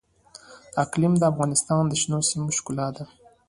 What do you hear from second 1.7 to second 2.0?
د